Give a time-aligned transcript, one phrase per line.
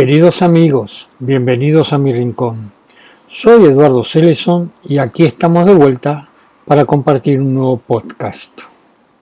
[0.00, 2.72] Queridos amigos, bienvenidos a mi rincón.
[3.28, 6.30] Soy Eduardo Celeson y aquí estamos de vuelta
[6.64, 8.62] para compartir un nuevo podcast.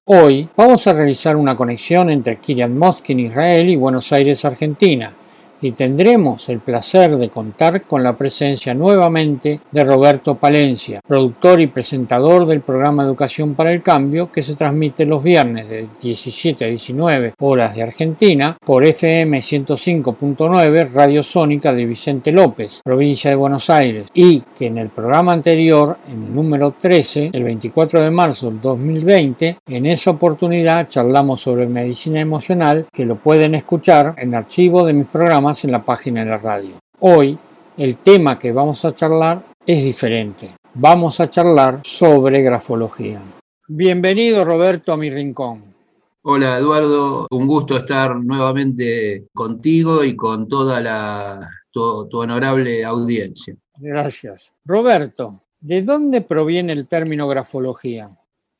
[0.04, 5.12] Hoy vamos a realizar una conexión entre Kiryat Moskin, Israel y Buenos Aires, Argentina
[5.60, 11.66] y tendremos el placer de contar con la presencia nuevamente de Roberto Palencia, productor y
[11.66, 16.68] presentador del programa Educación para el Cambio que se transmite los viernes de 17 a
[16.68, 23.70] 19 horas de Argentina por FM 105.9 Radio Sónica de Vicente López, provincia de Buenos
[23.70, 28.50] Aires, y que en el programa anterior, en el número 13, el 24 de marzo
[28.50, 34.84] del 2020, en esa oportunidad charlamos sobre medicina emocional que lo pueden escuchar en archivo
[34.84, 36.70] de mis programas en la página de la radio.
[37.00, 37.38] Hoy
[37.78, 40.50] el tema que vamos a charlar es diferente.
[40.74, 43.22] Vamos a charlar sobre grafología.
[43.66, 45.74] Bienvenido Roberto a mi rincón.
[46.22, 53.56] Hola Eduardo, un gusto estar nuevamente contigo y con toda la, tu, honorable audiencia.
[53.78, 54.52] Gracias.
[54.66, 58.10] Roberto, ¿de dónde proviene el término grafología?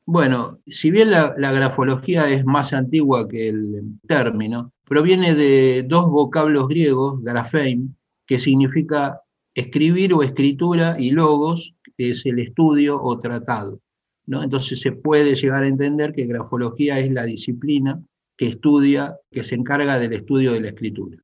[0.05, 6.67] Bueno, si bien la, grafología es más antigua que el término, proviene de dos vocablos
[6.67, 7.95] griegos, grafein,
[8.25, 9.21] que significa
[9.53, 13.79] escribir o escritura, y logos, que es el estudio o tratado.
[14.25, 14.43] ¿no?
[14.43, 18.01] Entonces se puede llegar a entender que grafología es la disciplina
[18.37, 21.17] que estudia, que se encarga del estudio de la escritura.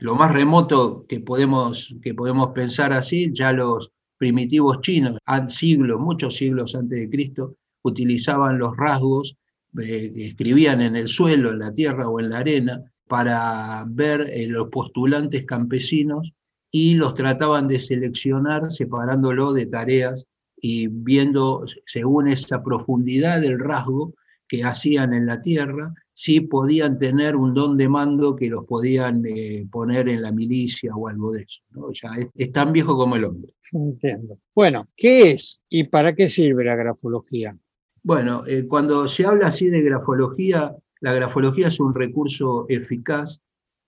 [0.00, 6.36] Lo más remoto que podemos, que podemos pensar así, ya los primitivos chinos, siglos, muchos
[6.36, 9.36] siglos antes de Cristo, utilizaban los rasgos,
[9.80, 14.46] eh, escribían en el suelo, en la tierra o en la arena, para ver eh,
[14.48, 16.32] los postulantes campesinos
[16.70, 24.14] y los trataban de seleccionar separándolo de tareas y viendo según esa profundidad del rasgo
[24.48, 29.24] que hacían en la tierra, si podían tener un don de mando que los podían
[29.26, 31.62] eh, poner en la milicia o algo de eso.
[31.70, 31.90] ¿no?
[31.92, 33.52] Ya es, tan viejo como el hombre.
[33.72, 34.38] Entiendo.
[34.54, 37.56] Bueno, ¿qué es y para qué sirve la grafología?
[38.02, 43.40] Bueno, eh, cuando se habla así de grafología, la grafología es un recurso eficaz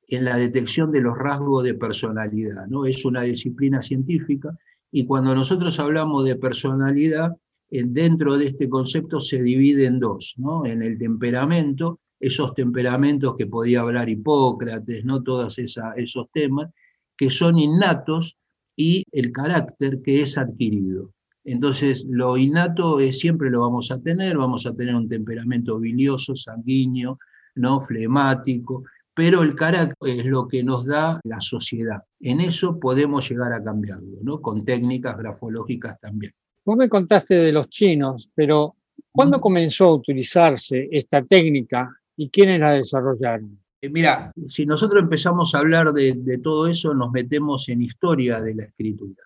[0.09, 2.87] en la detección de los rasgos de personalidad, ¿no?
[2.87, 4.57] Es una disciplina científica
[4.93, 7.33] y cuando nosotros hablamos de personalidad,
[7.71, 10.65] dentro de este concepto se divide en dos, ¿no?
[10.65, 15.23] En el temperamento, esos temperamentos que podía hablar Hipócrates, ¿no?
[15.23, 16.71] Todos esos temas,
[17.17, 18.37] que son innatos,
[18.77, 21.13] y el carácter que es adquirido.
[21.45, 26.35] Entonces, lo innato es, siempre lo vamos a tener, vamos a tener un temperamento bilioso,
[26.35, 27.19] sanguíneo,
[27.57, 27.81] ¿no?
[27.81, 28.85] flemático,
[29.15, 32.03] pero el carácter es lo que nos da la sociedad.
[32.21, 34.41] En eso podemos llegar a cambiarlo, ¿no?
[34.41, 36.33] con técnicas grafológicas también.
[36.65, 38.77] Vos me contaste de los chinos, pero
[39.13, 43.61] ¿cuándo comenzó a utilizarse esta técnica y quiénes la desarrollaron?
[43.83, 48.41] Eh, mira, si nosotros empezamos a hablar de, de todo eso, nos metemos en historia
[48.41, 49.23] de la escritura.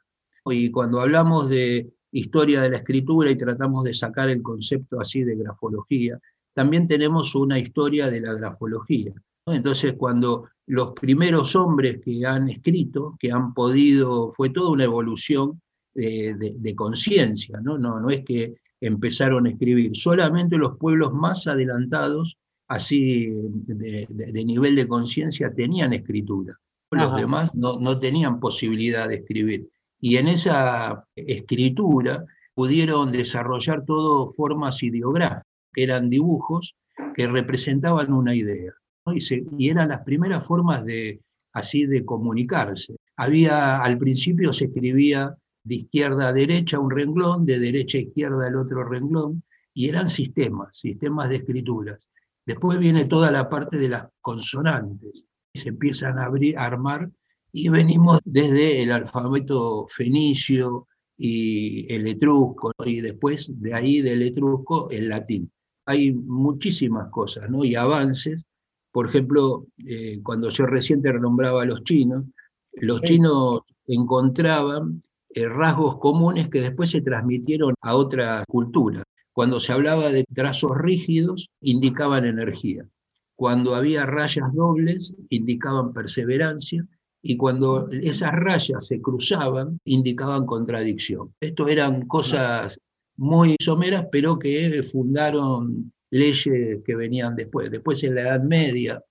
[0.50, 5.24] Y cuando hablamos de historia de la escritura y tratamos de sacar el concepto así
[5.24, 6.18] de grafología,
[6.54, 9.12] también tenemos una historia de la grafología.
[9.46, 15.60] Entonces, cuando los primeros hombres que han escrito, que han podido, fue toda una evolución
[15.94, 17.78] de, conciencia, ¿no?
[17.78, 18.00] ¿no?
[18.00, 22.36] No es que empezaron a escribir, solamente los pueblos más adelantados,
[22.68, 23.30] así
[23.66, 26.54] de, nivel de conciencia, tenían escritura.
[26.90, 29.68] Los demás no, no tenían posibilidad de escribir.
[30.00, 36.76] Y en esa escritura pudieron desarrollar todo formas ideográficas, que eran dibujos
[37.14, 38.72] que representaban una idea.
[39.06, 41.20] Y, eran las primeras formas de,
[41.52, 42.96] así de comunicarse.
[43.16, 48.48] Había, al principio se escribía de izquierda a derecha un renglón, de derecha a izquierda
[48.48, 49.42] el otro renglón,
[49.74, 52.08] y eran sistemas, sistemas de escrituras.
[52.44, 57.10] Después viene toda la parte de las consonantes, y se empiezan a, abrir, a armar
[57.52, 60.86] y venimos desde el alfabeto fenicio
[61.16, 65.50] y el etrusco, y después de ahí del etrusco el latín.
[65.86, 67.64] Hay muchísimas cosas ¿no?
[67.64, 68.44] y avances.
[68.92, 72.24] Por ejemplo, eh, cuando yo reciente renombraba a los chinos,
[72.72, 79.04] los chinos encontraban eh, rasgos comunes que después se transmitieron a otras culturas.
[79.32, 82.86] Cuando se hablaba de trazos rígidos, indicaban energía.
[83.34, 86.86] Cuando había rayas dobles, indicaban perseverancia
[87.22, 91.34] y cuando esas rayas se cruzaban, indicaban contradicción.
[91.40, 92.78] Esto eran cosas
[93.16, 97.70] muy someras, pero que fundaron leyes que venían después.
[97.70, 99.02] Después en la Edad Media,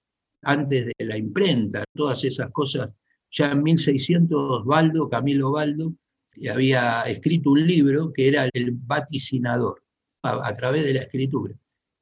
[0.44, 2.89] antes de la imprenta, todas esas cosas,
[3.30, 5.94] ya en 1600 Baldo, Camilo Baldo,
[6.50, 9.83] había escrito un libro que era el vaticinador,
[10.24, 11.54] a, través de la escritura.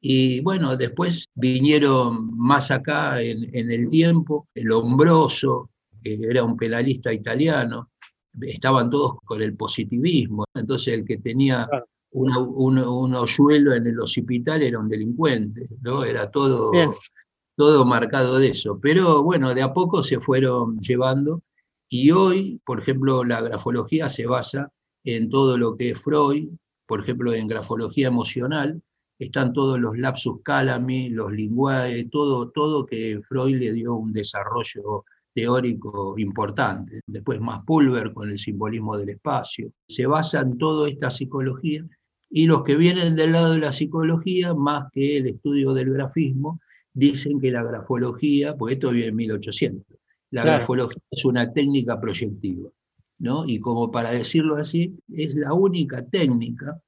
[0.02, 5.72] Y bueno, después vinieron más acá en, en el tiempo, el hombroso,
[6.06, 7.92] que era un penalista italiano,
[8.42, 11.68] estaban todos con el positivismo, entonces el que tenía
[12.12, 16.04] un, un, hoyuelo en el hospital era un delincuente, ¿no?
[16.04, 16.72] Era todo,
[17.58, 18.80] todo marcado de eso.
[18.82, 21.42] Pero bueno, de a poco se fueron llevando
[21.90, 24.72] y hoy, por ejemplo, la grafología se basa
[25.04, 26.50] en todo lo que es Freud,
[26.86, 28.82] por ejemplo, en grafología emocional,
[29.18, 35.04] están todos los lapsus calami, los linguae, todo, todo que Freud le dio un desarrollo
[35.36, 37.02] teórico importante.
[37.06, 39.72] Después más Pulver con el simbolismo del espacio.
[39.88, 41.86] Se basa en toda esta psicología
[42.30, 46.60] y los que vienen del lado de la psicología, más que el estudio del grafismo,
[46.94, 49.98] dicen que la grafología, pues esto viene en 1800,
[50.32, 52.70] la grafología es una técnica proyectiva,
[53.20, 53.46] ¿no?
[53.46, 56.82] Y como para decirlo así, es la única técnica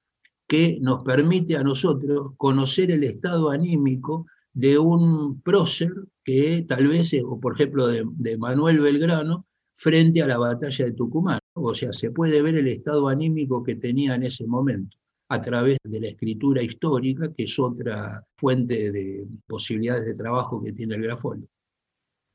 [0.48, 4.26] que nos permite a nosotros conocer el estado anímico
[4.58, 5.92] de un prócer
[6.24, 9.46] que tal vez, o por ejemplo de, de, Manuel Belgrano,
[9.76, 11.40] frente a la batalla de Tucumán.
[11.54, 14.98] O sea, se puede ver el estado anímico que tenía en ese momento
[15.30, 20.74] a través de la escritura histórica, que es otra fuente de posibilidades de trabajo que
[20.74, 21.48] tiene el grafólogo.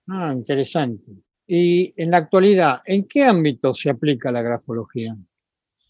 [0.07, 1.11] Ah, interesante.
[1.45, 5.17] Y en la actualidad, ¿en qué ámbito se aplica la grafología?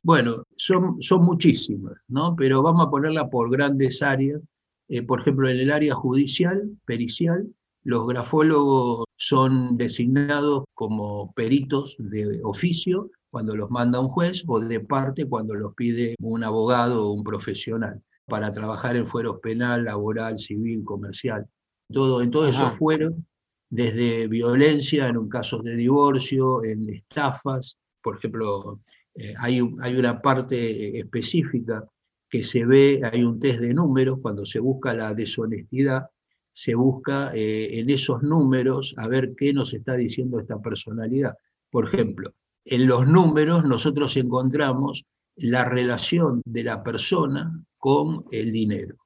[0.02, 2.34] Bueno, son, son muchísimas, ¿no?
[2.34, 4.40] Pero vamos a ponerla por grandes áreas.
[4.88, 7.46] Eh, por ejemplo, en el área judicial, pericial,
[7.84, 14.80] los grafólogos son designados como peritos de oficio cuando los manda un juez o de
[14.80, 20.38] parte cuando los pide un abogado o un profesional para trabajar en fueros penal, laboral,
[20.38, 21.46] civil, comercial.
[21.90, 23.14] Todo, en todos esos fueros,
[23.68, 28.80] desde violencia en un caso de divorcio, en estafas, por ejemplo,
[29.14, 31.84] eh, hay, hay una parte específica
[32.32, 36.06] que se ve, hay un test de números, cuando se busca la deshonestidad,
[36.50, 41.34] se busca eh, en esos números a ver qué nos está diciendo esta personalidad.
[41.70, 42.32] Por ejemplo,
[42.64, 45.04] en los números nosotros encontramos
[45.36, 48.96] la relación de la persona con el dinero.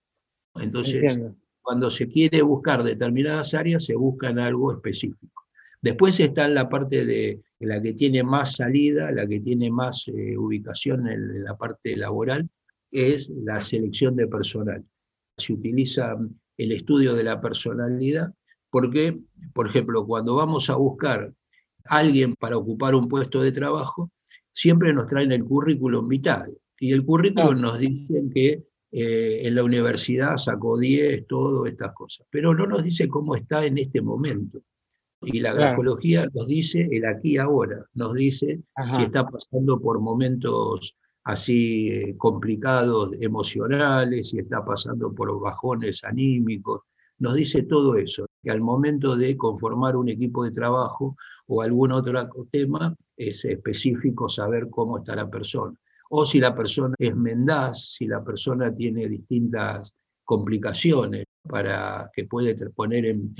[0.54, 1.20] Entonces,
[1.60, 5.46] cuando se quiere buscar determinadas áreas, se busca en algo específico.
[5.82, 10.38] Después está la parte de la que tiene más salida, la que tiene más eh,
[10.38, 12.48] ubicación en, la parte laboral,
[12.90, 14.84] es la selección de personal.
[15.36, 16.16] Se utiliza
[16.56, 18.32] el estudio de la personalidad
[18.70, 19.18] porque,
[19.54, 21.32] por ejemplo, cuando vamos a buscar
[21.84, 24.10] a alguien para ocupar un puesto de trabajo,
[24.52, 26.56] siempre nos traen el currículum vitae.
[26.78, 32.26] Y el currículum nos dicen que eh, en la universidad sacó 10, todo estas cosas,
[32.30, 34.60] pero no nos dice cómo está en este momento.
[35.22, 38.60] Y la grafología nos dice el aquí y ahora, nos dice
[38.92, 40.96] si está pasando por momentos
[41.26, 46.82] así eh, complicados emocionales, si está pasando por bajones anímicos,
[47.18, 51.16] nos dice todo eso, que al momento de conformar un equipo de trabajo
[51.48, 55.76] o algún otro tema, es específico saber cómo está la persona.
[56.10, 62.54] O si la persona es mendaz, si la persona tiene distintas complicaciones para que puede
[62.70, 63.34] poner en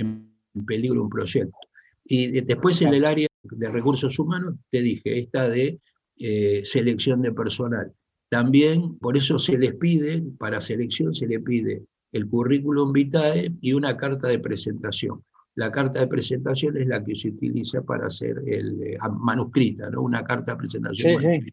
[0.65, 1.57] peligro un proyecto.
[2.03, 5.79] Y después en el área de recursos humanos, te dije, esta de
[6.19, 7.93] eh, selección de personal.
[8.29, 13.73] También, por eso se les pide, para selección se le pide el currículum vitae y
[13.73, 15.23] una carta de presentación.
[15.55, 20.01] La carta de presentación es la que se utiliza para hacer el eh, manuscrita, ¿no?
[20.01, 21.43] una carta de presentación.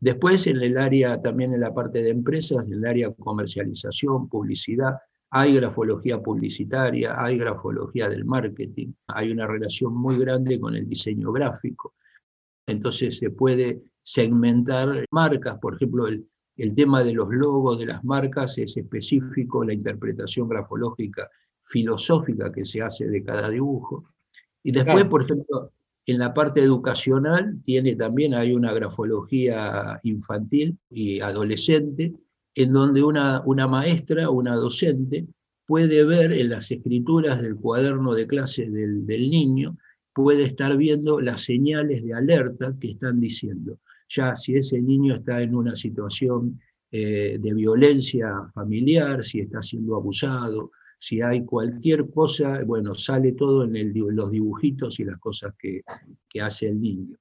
[0.00, 4.96] Después, en el área, también en la parte de empresas, en el área comercialización, publicidad,
[5.30, 11.30] hay grafología publicitaria, hay grafología del marketing, hay una relación muy grande con el diseño
[11.32, 11.94] gráfico.
[12.66, 16.26] Entonces se puede segmentar marcas, por ejemplo, el,
[16.76, 21.28] tema de los logos de las marcas es específico, la interpretación grafológica
[21.64, 24.04] filosófica que se hace de cada dibujo.
[24.62, 25.72] Y después, por ejemplo,
[26.06, 32.12] en la parte educacional tiene también hay una grafología infantil y adolescente
[32.54, 35.26] en donde una, una maestra, una docente,
[35.66, 39.78] puede ver en las escrituras del cuaderno de clase del, niño,
[40.14, 43.78] puede estar viendo las señales de alerta que están diciendo.
[44.08, 49.96] Ya si ese niño está en una situación eh, de violencia familiar, si está siendo
[49.96, 55.82] abusado, si hay cualquier cosa, bueno, sale todo en los dibujitos y las cosas que,
[56.28, 57.16] que hace el niño.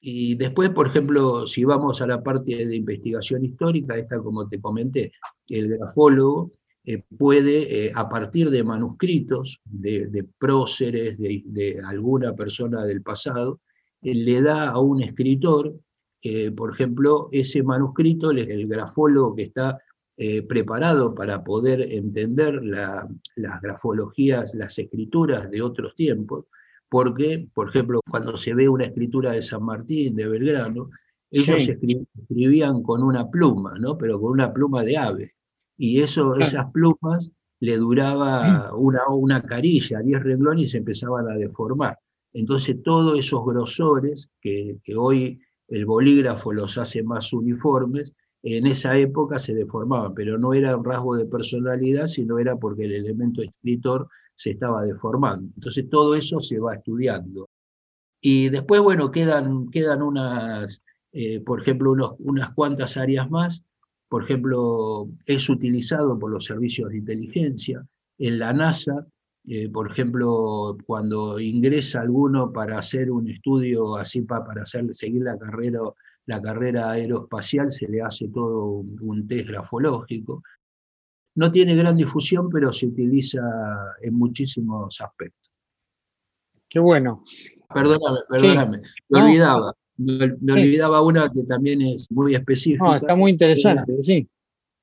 [0.00, 4.58] Y después, por ejemplo, si vamos a la parte de investigación histórica, esta como te
[4.58, 5.12] comenté,
[5.48, 6.52] el grafólogo
[6.84, 13.60] eh, puede, eh, a partir de manuscritos de, próceres, de, alguna persona del pasado,
[14.02, 15.74] eh, le da a un escritor,
[16.54, 19.78] por ejemplo, ese manuscrito, el grafólogo que está
[20.46, 26.44] preparado para poder entender las grafologías, las escrituras de otros tiempos,
[26.90, 30.90] porque, por ejemplo, cuando se ve una escritura de San Martín, de Belgrano,
[31.30, 33.96] ellos escribían con una pluma, ¿no?
[33.96, 35.32] pero con una pluma de ave.
[35.82, 41.36] Y eso, esas plumas le duraba una, una carilla, 10 renglones y se empezaban a
[41.36, 41.98] deformar.
[42.34, 48.94] Entonces todos esos grosores que, que hoy el bolígrafo los hace más uniformes, en esa
[48.98, 53.40] época se deformaban, pero no era un rasgo de personalidad, sino era porque el elemento
[53.40, 55.50] escritor se estaba deformando.
[55.54, 57.48] Entonces todo eso se va estudiando.
[58.20, 60.82] Y después, bueno, quedan, quedan unas,
[61.12, 63.64] eh, por ejemplo, unas cuantas áreas más.
[64.10, 67.86] Por ejemplo, es utilizado por los servicios de inteligencia.
[68.18, 69.06] En la NASA,
[69.46, 75.38] eh, por ejemplo, cuando ingresa alguno para hacer un estudio así para, hacer, seguir la
[75.38, 75.80] carrera
[76.26, 80.42] la carrera aeroespacial se le hace todo un, test grafológico.
[81.36, 83.40] No tiene gran difusión, pero se utiliza
[84.00, 85.50] en muchísimos aspectos.
[86.68, 87.24] Qué bueno.
[87.72, 88.82] Perdóname, perdóname.
[89.08, 89.74] Me olvidaba.
[90.00, 92.96] Me, olvidaba una que también es muy específica.
[92.96, 94.26] está muy interesante, sí.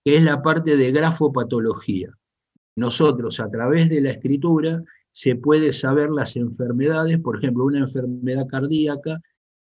[0.06, 2.10] Que es la parte de grafopatología.
[2.76, 8.46] Nosotros, a través de la escritura, se puede saber las enfermedades, por ejemplo, una enfermedad
[8.48, 9.20] cardíaca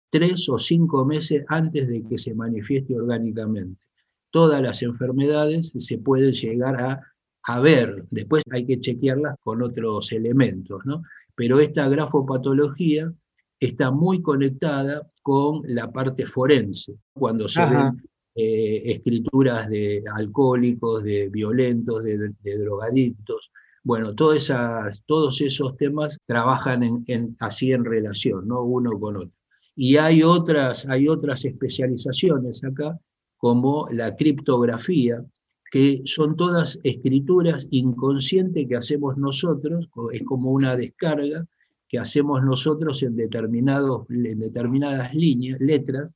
[0.09, 3.85] tres o cinco meses antes de que se manifieste orgánicamente.
[4.29, 7.01] Todas las enfermedades se pueden llegar a,
[7.43, 11.01] a ver, después hay que chequearlas con otros elementos, ¿no?
[11.35, 13.11] Pero esta grafopatología
[13.59, 18.01] está muy conectada con la parte forense, cuando se ven
[18.35, 23.51] eh, escrituras de alcohólicos, de violentos, de, drogadictos.
[23.83, 28.63] Bueno, esas, todos esos temas trabajan en, así en relación, ¿no?
[28.63, 29.31] uno con otro.
[29.75, 32.99] Y hay otras, hay otras especializaciones acá,
[33.37, 35.23] como la criptografía,
[35.71, 41.45] que son todas escrituras inconscientes que hacemos nosotros, es como una descarga
[41.87, 46.11] que hacemos nosotros en, determinados, en determinadas líneas, letras,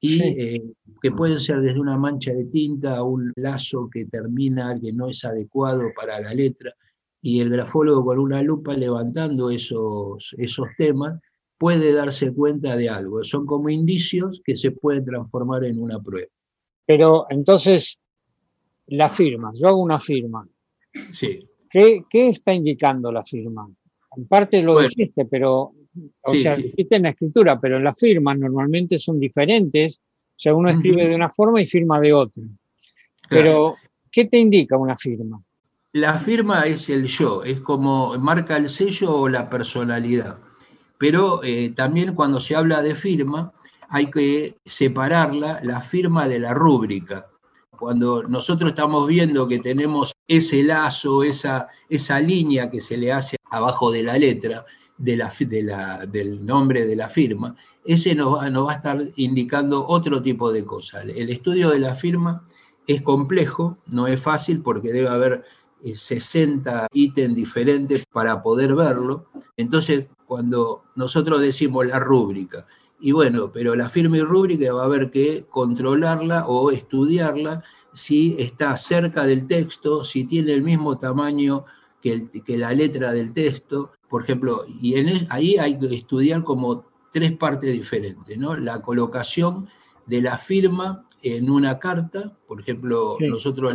[0.00, 0.62] y eh,
[1.02, 5.08] que pueden ser desde una mancha de tinta a un lazo que termina, que no
[5.08, 6.72] es adecuado para la letra,
[7.20, 11.20] y el grafólogo con una lupa levantando esos, esos temas
[11.58, 13.24] puede darse cuenta de algo.
[13.24, 16.28] Son como indicios que se pueden transformar en una prueba.
[16.86, 17.98] Pero entonces,
[18.86, 20.48] la firma, yo hago una firma.
[21.10, 21.46] Sí.
[21.68, 23.68] ¿Qué, está indicando la firma?
[24.18, 25.72] En parte lo dijiste, pero,
[26.22, 30.00] o sea, dijiste en la escritura, pero en la firma normalmente son diferentes.
[30.00, 32.42] O sea, uno escribe de una forma y firma de otra.
[33.30, 33.76] Pero,
[34.10, 35.42] ¿qué te indica una firma?
[35.92, 40.38] La firma es el yo, es como marca el sello o la personalidad
[40.98, 43.52] pero eh, también cuando se habla de firma
[43.88, 47.30] hay que separarla, la firma de la rúbrica.
[47.70, 53.37] Cuando nosotros estamos viendo que tenemos ese lazo, esa, esa línea que se le hace
[53.50, 54.64] abajo de la letra
[54.96, 59.86] de la, del nombre de la firma, ese nos va, nos va a estar indicando
[59.86, 61.04] otro tipo de cosas.
[61.04, 62.46] El estudio de la firma
[62.86, 65.44] es complejo, no es fácil porque debe haber
[65.82, 69.26] 60 eh, ítems diferentes para poder verlo.
[69.56, 72.66] Entonces, cuando nosotros decimos la rúbrica,
[73.00, 77.62] y bueno, pero la firma y rúbrica va a haber que controlarla o estudiarla
[77.92, 81.64] si está cerca del texto, si tiene el mismo tamaño
[82.00, 86.84] que, que la letra del texto, por ejemplo, y en ahí hay que estudiar como
[87.12, 88.56] tres partes diferentes, ¿no?
[88.56, 89.68] La colocación
[90.06, 93.74] de la firma en una carta, por ejemplo, nosotros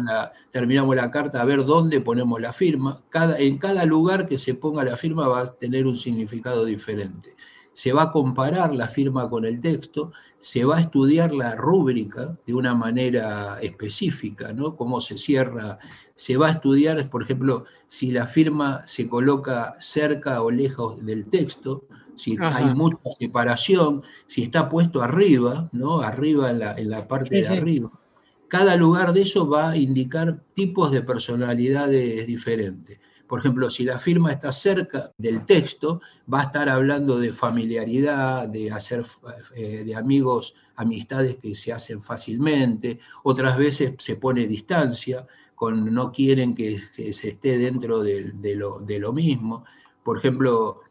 [0.49, 4.53] terminamos la carta a ver dónde ponemos la firma, cada, en cada lugar que se
[4.53, 7.35] ponga la firma va a tener un significado diferente.
[7.73, 12.37] Se va a comparar la firma con el texto, se va a estudiar la rúbrica
[12.45, 14.75] de una manera específica, ¿no?
[14.75, 15.79] Cómo se cierra,
[16.15, 21.25] se va a estudiar, por ejemplo, si la firma se coloca cerca o lejos del
[21.25, 26.01] texto, si hay mucha separación, si está puesto arriba, ¿no?
[26.01, 27.91] Arriba en la, parte de arriba.
[28.47, 32.99] Cada lugar de eso va a indicar tipos de personalidades diferentes.
[33.27, 36.01] Por ejemplo, si la firma está cerca del texto,
[36.31, 39.03] va a estar hablando de familiaridad, de hacer
[39.55, 42.99] eh, de amigos, amistades que se hacen fácilmente.
[43.23, 45.25] Otras veces se pone distancia,
[45.63, 49.63] con no quieren que, se esté dentro de, lo, de lo mismo.
[50.03, 50.81] Por ejemplo,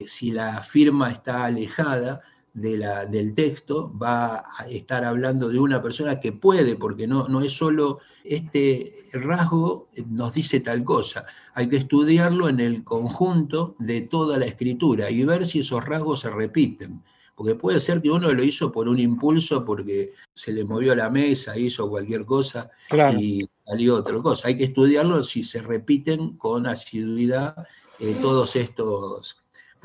[0.00, 2.22] si la firma está alejada
[2.54, 7.28] de la, del texto, va a estar hablando de una persona que puede, porque no,
[7.28, 13.76] no es solo este rasgo nos dice tal cosa, hay que estudiarlo en el conjunto
[13.78, 17.02] de toda la escritura y ver si esos rasgos se repiten.
[17.36, 21.10] Porque puede ser que uno lo hizo por un impulso, porque se le movió la
[21.10, 22.70] mesa, hizo cualquier cosa
[23.16, 24.48] y salió otra cosa.
[24.48, 27.54] Hay que estudiarlo si se repiten con asiduidad
[28.00, 29.36] eh, todos estos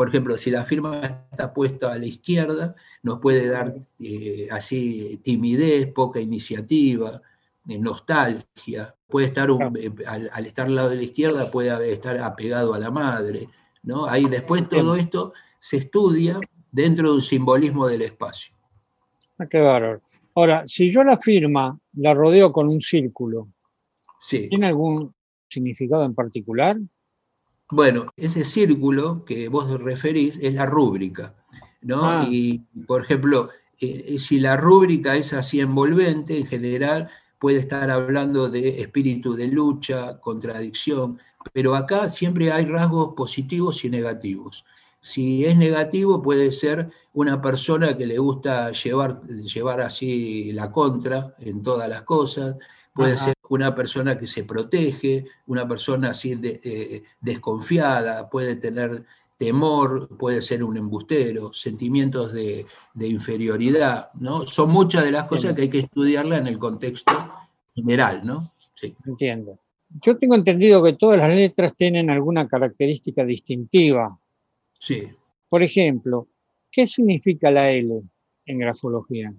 [0.01, 5.19] por ejemplo, si la firma está puesta a la izquierda, nos puede dar eh, así
[5.23, 7.21] timidez, poca iniciativa,
[7.67, 8.95] eh, nostalgia.
[9.07, 13.47] Puede estar, al, estar al lado de la izquierda, puede estar apegado a la madre.
[13.83, 14.07] ¿no?
[14.07, 16.39] Ahí después todo esto se estudia
[16.71, 18.53] dentro de un simbolismo del espacio.
[19.37, 20.01] Ah, qué bárbaro.
[20.35, 23.49] Ahora, si yo la firma la rodeo con un círculo,
[24.29, 25.13] ¿tiene algún
[25.49, 26.77] significado en particular?
[27.69, 31.35] Bueno, ese círculo que vos referís es la rúbrica,
[31.81, 32.03] ¿no?
[32.03, 32.27] Ah.
[32.29, 33.49] Y, por ejemplo,
[33.79, 37.09] eh, eh, si la rúbrica es así envolvente, en general
[37.39, 41.19] puede estar hablando de espíritu de lucha, contradicción,
[41.53, 44.63] pero acá siempre hay rasgos positivos y negativos.
[45.01, 51.33] Si es negativo, puede ser una persona que le gusta llevar, llevar así la contra
[51.39, 52.55] en todas las cosas,
[52.93, 59.05] puede ser una persona que se protege, una persona así eh, desconfiada, puede tener
[59.41, 62.67] temor, puede ser un embustero, sentimientos de,
[62.99, 64.45] inferioridad, ¿no?
[64.45, 67.11] Son muchas de las cosas que hay que estudiarla en el contexto
[67.73, 68.53] general, ¿no?
[68.75, 68.95] Sí.
[69.03, 69.57] Entiendo.
[69.99, 74.19] Yo tengo entendido que todas las letras tienen alguna característica distintiva.
[74.81, 75.07] Sí.
[75.47, 76.27] Por ejemplo,
[76.71, 78.01] ¿qué significa la L
[78.45, 79.31] en grafología?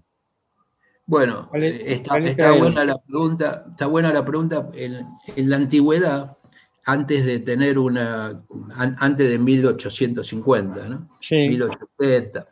[1.04, 4.70] Bueno, eh, está, buena la pregunta, está buena la pregunta.
[4.74, 5.04] En,
[5.50, 6.38] la antigüedad,
[6.86, 8.44] antes de tener una,
[8.76, 11.08] antes de 1850, ¿no?
[11.20, 11.48] Sí.
[11.48, 12.48] 1870,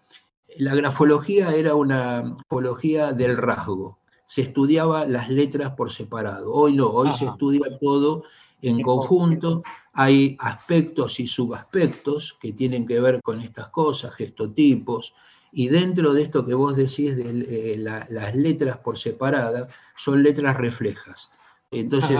[0.58, 4.00] la grafología era una grafología del rasgo.
[4.26, 6.52] Se estudiaba las letras por separado.
[6.52, 8.24] Hoy no, hoy se estudia todo
[8.62, 9.62] en conjunto
[10.02, 15.12] hay aspectos y subaspectos que tienen que ver con estas cosas, gestotipos,
[15.52, 20.56] y dentro de esto que vos decís de eh, las letras por separada, son letras
[20.56, 21.28] reflejas.
[21.70, 22.16] Entonces,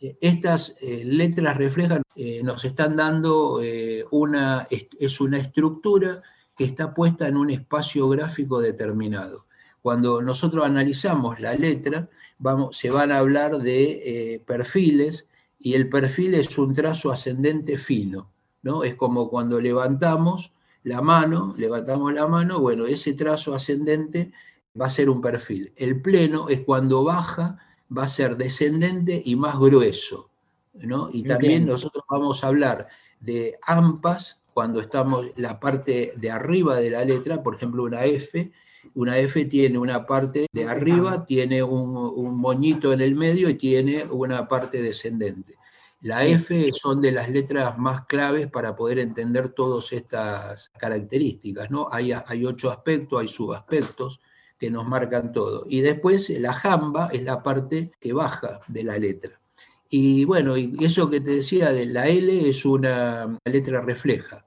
[0.00, 2.00] eh, estas eh, letras reflejas
[2.42, 3.60] nos están dando
[4.10, 6.22] una, es una estructura
[6.56, 9.44] que está puesta en un espacio gráfico determinado.
[9.82, 15.28] Cuando nosotros analizamos la letra, vamos, se van a hablar de perfiles
[15.64, 18.84] y el perfil es un trazo ascendente fino, ¿no?
[18.84, 24.30] Es como cuando levantamos la mano, levantamos la mano, bueno, ese trazo ascendente
[24.78, 25.72] va a ser un perfil.
[25.76, 27.56] El pleno es cuando baja,
[27.96, 30.28] va a ser descendente y más grueso,
[30.74, 31.08] ¿no?
[31.10, 36.90] Y también nosotros vamos a hablar de ampas cuando estamos la parte de arriba de
[36.90, 38.52] la letra, por ejemplo, una F,
[38.94, 44.04] una F tiene una parte de arriba, tiene un, moñito en el medio y tiene
[44.04, 45.54] una parte descendente.
[46.00, 51.88] La F son de las letras más claves para poder entender todas estas características, ¿no?
[51.90, 54.20] Hay, hay ocho aspectos, hay subaspectos
[54.58, 55.64] que nos marcan todo.
[55.68, 59.40] Y después la jamba es la parte que baja de la letra.
[59.88, 64.44] Y bueno, y eso que te decía de la L es una letra refleja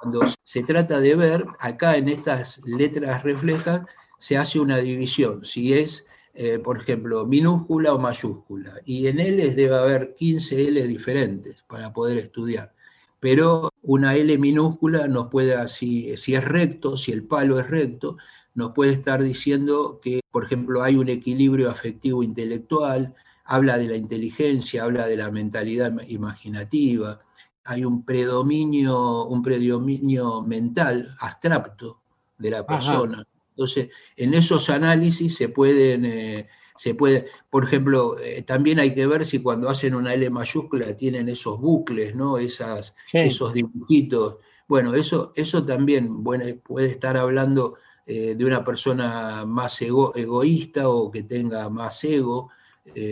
[0.00, 3.82] cuando se trata de ver, acá en estas letras reflejas
[4.18, 8.80] se hace una división, si es, eh, por ejemplo, minúscula o mayúscula.
[8.86, 12.72] Y en L debe haber 15 L diferentes para poder estudiar.
[13.20, 18.16] Pero una L minúscula nos puede, si, si es recto, si el palo es recto,
[18.54, 23.96] nos puede estar diciendo que, por ejemplo, hay un equilibrio afectivo intelectual, habla de la
[23.96, 27.20] inteligencia, habla de la mentalidad imaginativa,
[27.64, 32.00] hay un predominio, un predominio mental, abstracto
[32.38, 33.26] de la persona.
[33.50, 39.06] Entonces, en esos análisis se pueden, eh, se puede, por ejemplo, eh, también hay que
[39.06, 42.38] ver si cuando hacen una L mayúscula tienen esos bucles, ¿no?
[42.38, 44.36] Esas, Esos dibujitos.
[44.66, 47.74] Bueno, eso, eso también bueno, puede estar hablando
[48.06, 52.48] eh, de una persona más egoísta o que tenga más ego,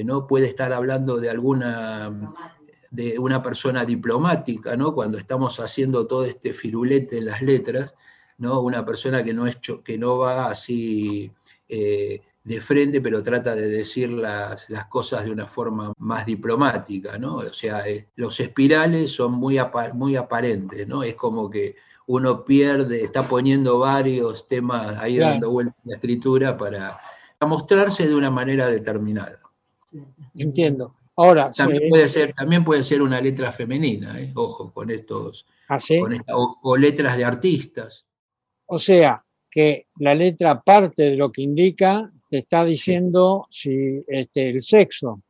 [0.04, 0.26] ¿no?
[0.26, 2.32] Puede estar hablando de alguna
[2.90, 4.94] de una persona diplomática, ¿no?
[4.94, 7.94] Cuando estamos haciendo todo este firulete en las letras,
[8.38, 8.60] ¿no?
[8.60, 11.30] Una persona que no, es que no va así
[11.68, 17.18] eh, de frente, pero trata de decir las, las, cosas de una forma más diplomática,
[17.18, 17.36] ¿no?
[17.36, 19.58] O sea, eh, los espirales son muy,
[19.94, 21.02] muy aparentes, ¿no?
[21.02, 26.56] Es como que uno pierde, está poniendo varios temas ahí dando vueltas en la escritura
[26.56, 26.98] para
[27.46, 29.38] mostrarse de una manera determinada.
[30.34, 30.94] Entiendo.
[31.20, 34.30] Ahora, también, puede ser, también puede ser una letra femenina, ¿eh?
[34.36, 35.46] ojo, con estos.
[35.68, 35.80] ¿Ah,
[36.62, 38.06] o, letras de artistas.
[38.66, 44.50] O sea, que la letra parte de lo que indica te está diciendo si este,
[44.50, 45.20] el sexo.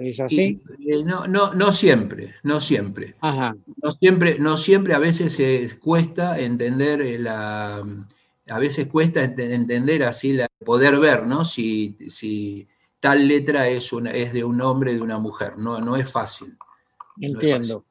[0.00, 0.58] ¿Es así?
[0.80, 3.16] Eh, no, no, no siempre, no siempre.
[3.20, 7.84] No siempre, no siempre, a veces cuesta entender eh, la.
[8.48, 11.44] A veces cuesta entender así, la, poder ver, ¿no?
[11.44, 12.66] Si, si
[13.00, 16.56] tal letra es, una, es de un hombre de una mujer, no, no es fácil.
[17.20, 17.84] Entiendo.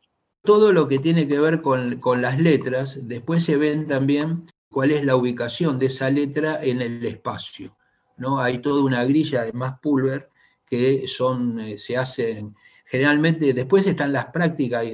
[0.43, 4.91] todo lo que tiene que ver con, con las letras, después se ven también cuál
[4.91, 7.75] es la ubicación de esa letra en el espacio.
[8.17, 8.39] ¿no?
[8.39, 10.29] Hay toda una grilla de más pulver
[10.65, 14.85] que son, eh, se hacen generalmente, después están las prácticas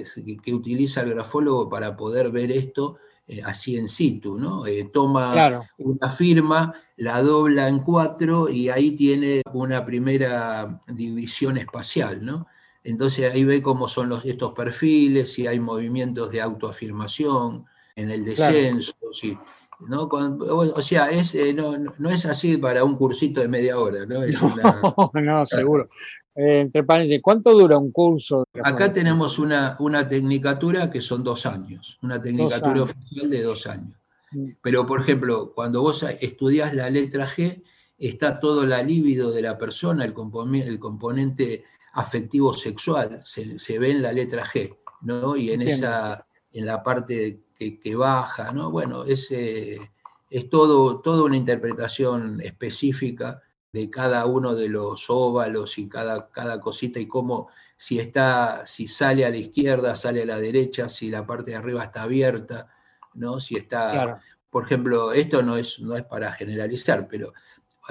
[0.43, 2.97] que, utiliza el grafólogo para poder ver esto
[3.27, 4.65] eh, así en situ, ¿no?
[4.65, 12.25] Eh, toma una firma, la dobla en cuatro y ahí tiene una primera división espacial,
[12.25, 12.47] ¿no?
[12.83, 18.25] Entonces ahí ve cómo son los, estos perfiles, si hay movimientos de autoafirmación en el
[18.25, 19.37] descenso, si,
[19.87, 20.09] ¿no?
[20.11, 24.19] o sea, es, eh, no, es así para un cursito de media hora, ¿no?
[25.13, 25.89] no, seguro.
[26.35, 28.47] Eh, entre paréntesis, ¿cuánto dura un curso?
[28.63, 33.95] Acá tenemos una, una tecnicatura que son dos años, una tecnicatura oficial de dos años.
[34.31, 34.49] Mm.
[34.61, 37.63] Pero, por ejemplo, cuando vos estudias la letra G,
[37.99, 40.15] está todo la libido de la persona, el,
[40.55, 45.35] el componente afectivo sexual, se, ve en la letra G, ¿no?
[45.35, 48.71] Y en esa, en la parte que, baja, ¿no?
[48.71, 53.43] Bueno, es, es todo, toda una interpretación específica
[53.73, 58.87] de cada uno de los óvalos y cada, cada cosita y cómo si está, si
[58.87, 62.69] sale a la izquierda, sale a la derecha, si la parte de arriba está abierta,
[63.15, 63.41] ¿no?
[63.41, 67.33] Si está, por ejemplo, esto no es, no es para generalizar, pero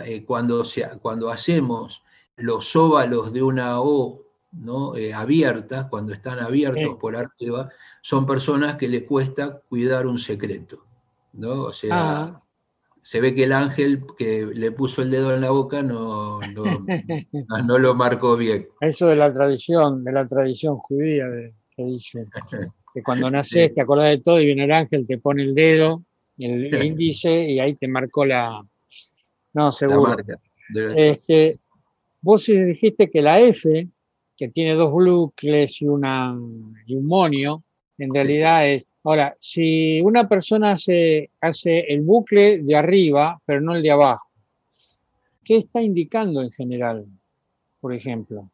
[0.05, 0.62] eh, cuando,
[1.03, 2.03] cuando hacemos
[2.37, 4.97] los óvalos de una O ¿no?
[4.97, 7.71] Eh, abiertas, cuando están abiertos por arriba,
[8.03, 10.87] son personas que le cuesta cuidar un secreto.
[11.33, 11.64] ¿no?
[11.64, 12.41] O sea, ah.
[13.03, 17.79] Se ve que el ángel que le puso el dedo en la boca no, no,
[17.79, 18.69] lo marcó bien.
[18.81, 21.27] Eso de la tradición, de la tradición judía,
[21.77, 22.25] que dice
[22.95, 26.05] que cuando naces te acordás de todo y viene el ángel, te pone el dedo,
[26.38, 28.65] el, índice y ahí te marcó la...
[29.55, 30.17] No, seguro.
[30.97, 31.59] Este,
[32.21, 33.88] vos dijiste que la F
[34.37, 36.37] que tiene dos bucles y, una,
[36.87, 37.65] y un monio,
[37.99, 38.87] en realidad es...
[39.05, 44.29] Ahora, si una persona hace, hace el bucle de arriba, pero no el de abajo,
[45.45, 47.07] ¿qué está indicando en general,
[47.81, 48.51] por ejemplo?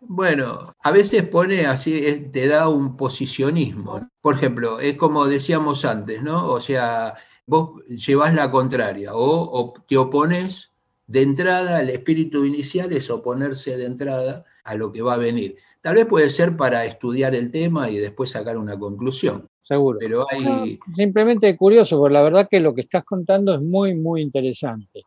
[0.00, 4.08] Bueno, a veces pone así, te da un posicionismo.
[4.22, 6.48] Por ejemplo, es como decíamos antes, ¿no?
[6.48, 10.72] O sea, vos llevas la contraria o, o te opones
[11.06, 15.56] de entrada, el espíritu inicial es oponerse de entrada a lo que va a venir.
[15.80, 19.46] Tal vez puede ser para estudiar el tema y después sacar una conclusión.
[19.62, 19.98] Seguro.
[19.98, 20.78] Pero hay...
[20.94, 25.04] simplemente curioso, porque la verdad que lo que estás contando es muy, muy interesante.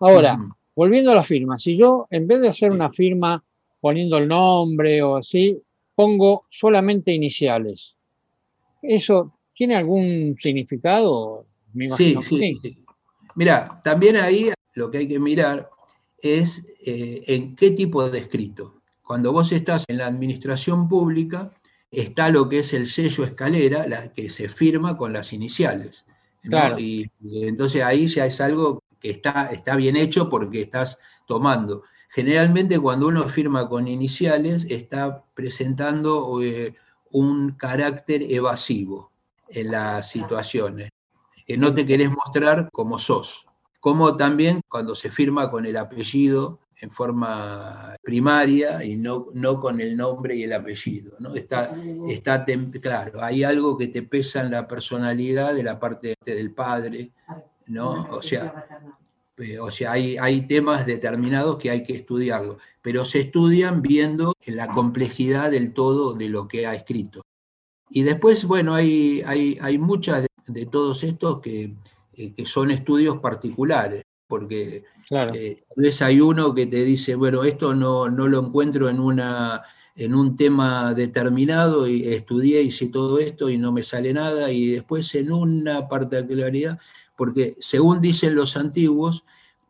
[0.00, 0.38] Ahora,
[0.74, 3.42] volviendo a la firma, si yo en vez de hacer una firma
[3.80, 5.60] poniendo el nombre o así,
[5.94, 7.96] pongo solamente iniciales,
[8.82, 11.46] ¿eso tiene algún significado?
[11.96, 12.78] sí, sí, sí.
[13.36, 15.68] Mira, también ahí lo que hay que mirar
[16.18, 18.82] es eh, en qué tipo de escrito.
[19.04, 21.50] Cuando vos estás en la administración pública,
[21.90, 26.06] está lo que es el sello escalera, la, que se firma con las iniciales.
[26.78, 27.10] Y,
[27.46, 31.82] entonces ahí ya es algo que está, está bien hecho porque estás tomando.
[32.10, 36.74] Generalmente cuando uno firma con iniciales está presentando eh,
[37.10, 39.10] un carácter evasivo
[39.48, 40.90] en las situaciones,
[41.46, 43.46] que no te querés mostrar como sos.
[43.80, 49.80] Como también cuando se firma con el apellido en forma primaria y no, no con
[49.80, 51.12] el nombre y el apellido.
[51.18, 51.34] ¿no?
[51.34, 51.76] Está,
[52.08, 52.44] está
[52.80, 57.12] claro, hay algo que te pesa en la personalidad de la parte del padre,
[57.66, 58.06] ¿no?
[58.10, 58.66] O sea,
[59.38, 64.34] eh, o sea hay, hay temas determinados que hay que estudiarlo, pero se estudian viendo
[64.46, 67.22] la complejidad del todo de lo que ha escrito.
[67.90, 71.74] Y después, bueno, hay, hay, hay muchas de, todos estos que,
[72.14, 74.84] eh, que son estudios particulares, porque
[75.14, 75.32] Claro.
[75.36, 75.62] Eh,
[76.00, 79.62] hay uno que te dice, bueno, esto no, lo encuentro en, una,
[79.94, 84.72] en un tema determinado y estudié, hice todo esto y no me sale nada, y
[84.72, 86.80] después en una particularidad,
[87.16, 89.24] porque según dicen los antiguos,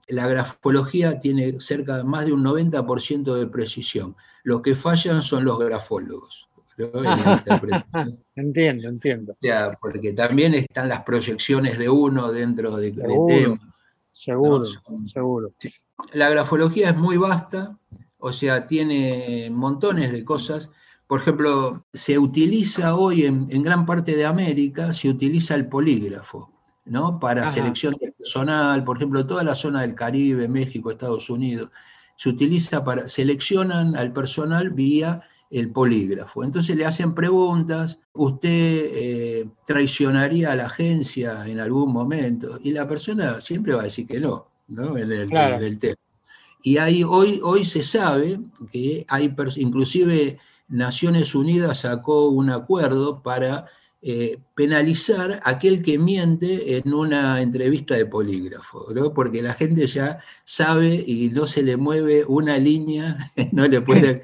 [0.08, 4.16] la grafología tiene cerca de más de un 90% de precisión.
[4.44, 6.48] Lo que fallan son los grafólogos.
[8.34, 9.36] entiendo, entiendo.
[9.78, 13.73] porque también están las proyecciones de uno dentro de, de tema.
[14.24, 14.64] Seguro,
[15.06, 15.52] seguro.
[16.14, 17.78] La grafología es muy vasta,
[18.16, 20.70] o sea, tiene montones de cosas.
[21.06, 26.50] Por ejemplo, se utiliza hoy en, gran parte de América, se utiliza el polígrafo,
[26.86, 27.20] ¿no?
[27.20, 31.70] Para selección de personal, por ejemplo, toda la zona del Caribe, México, Estados Unidos,
[32.16, 36.44] se utiliza para, seleccionan al personal vía el polígrafo.
[36.44, 42.58] Entonces le hacen preguntas, ¿usted eh, traicionaría a la agencia en algún momento?
[42.62, 44.96] Y la persona siempre va a decir que no, ¿no?
[44.96, 45.96] En el, tema.
[46.62, 48.40] Y ahí, hoy, hoy se sabe
[48.72, 53.66] que hay, inclusive Naciones Unidas sacó un acuerdo para
[54.06, 60.20] eh, penalizar a aquel que miente en una entrevista de polígrafo, porque la gente ya
[60.44, 63.16] sabe y no se le mueve una línea,
[63.52, 64.20] no le pueden,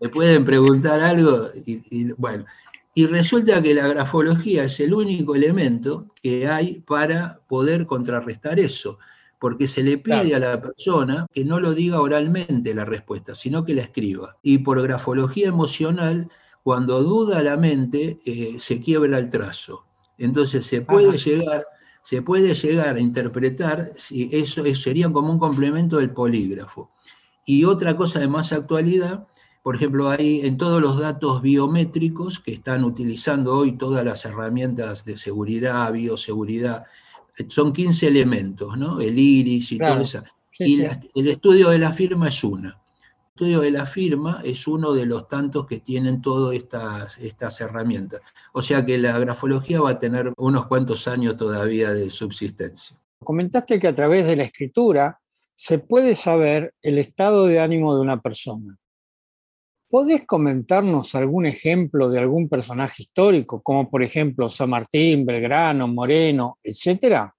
[0.00, 2.44] le pueden preguntar algo, y, bueno,
[2.94, 9.00] y resulta que la grafología es el único elemento que hay para poder contrarrestar eso,
[9.40, 13.64] porque se le pide a la persona que no lo diga oralmente la respuesta, sino
[13.64, 14.36] que la escriba.
[14.42, 16.30] Y por grafología emocional,
[16.68, 19.86] cuando duda la mente, eh, se quiebra el trazo.
[20.18, 21.64] Entonces se puede, llegar,
[22.02, 26.90] se puede llegar a interpretar, si eso, sería como un complemento del polígrafo.
[27.46, 29.26] Y otra cosa de más actualidad,
[29.62, 35.06] por ejemplo, hay en todos los datos biométricos que están utilizando hoy todas las herramientas
[35.06, 36.84] de seguridad, bioseguridad,
[37.46, 39.00] son 15 elementos, ¿no?
[39.00, 40.22] El iris y todo eso.
[40.58, 42.78] y el estudio de la firma es una
[43.38, 48.20] estudio de la firma es uno de los tantos que tienen todas estas, estas herramientas.
[48.52, 53.00] O sea que la grafología va a tener unos cuantos años todavía de subsistencia.
[53.22, 55.20] Comentaste que a través de la escritura
[55.54, 58.76] se puede saber el estado de ánimo de una persona.
[59.88, 66.58] ¿Podés comentarnos algún ejemplo de algún personaje histórico, como por ejemplo San Martín, Belgrano, Moreno,
[66.60, 67.32] etcétera?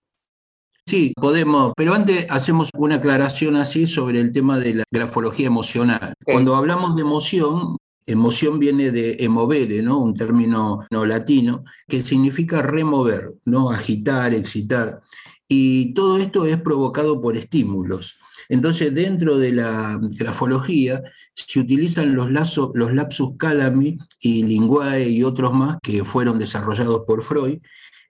[0.90, 6.16] Sí, podemos, pero antes hacemos una aclaración así sobre el tema de la grafología emocional.
[6.26, 10.00] Cuando hablamos de emoción, emoción viene de emovere, ¿no?
[10.00, 13.70] Un término no latino que significa remover, ¿no?
[13.70, 15.02] Agitar, excitar.
[15.48, 18.18] Y todo esto es provocado por estímulos.
[18.50, 21.04] Entonces, dentro de la grafología
[21.36, 22.32] se utilizan los,
[22.74, 27.60] los lapsus calami y linguae y otros más que fueron desarrollados por Freud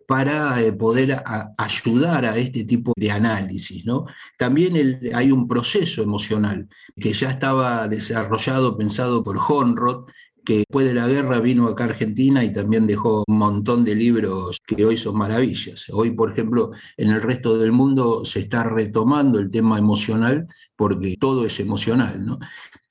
[0.09, 1.21] para eh, poder
[1.55, 3.85] ayudar a este tipo de análisis.
[3.85, 4.07] ¿no?
[4.39, 6.67] También hay un proceso emocional
[6.99, 10.07] que ya estaba desarrollado, pensado por Honrod,
[10.43, 13.93] que después de la guerra vino acá a Argentina y también dejó un montón de
[13.93, 15.85] libros que hoy son maravillas.
[15.91, 21.17] Hoy, por ejemplo, en el resto del mundo se está retomando el tema emocional porque
[21.19, 22.39] todo es emocional, ¿no?